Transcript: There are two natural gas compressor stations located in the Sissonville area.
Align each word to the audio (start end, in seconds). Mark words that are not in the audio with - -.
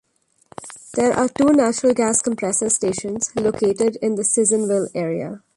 There 0.95 1.13
are 1.13 1.29
two 1.29 1.53
natural 1.53 1.93
gas 1.93 2.23
compressor 2.23 2.71
stations 2.71 3.35
located 3.35 3.97
in 4.01 4.15
the 4.15 4.23
Sissonville 4.23 4.89
area. 4.95 5.43